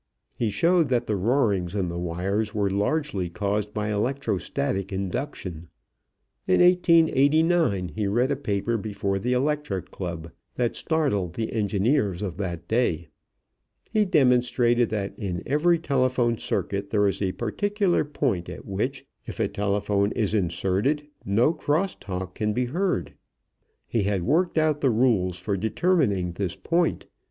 [0.35, 5.67] He showed that the roarings in the wires were largely caused by electro static induction.
[6.47, 12.37] In 1889 he read a paper before the Electric Club that startled the engineers of
[12.37, 13.09] that day.
[13.91, 19.39] He demonstrated that in every telephone circuit there is a particular point at which, if
[19.39, 23.13] a telephone is inserted, no cross talk can be heard.
[23.85, 27.05] He had worked out the rules for determining this point.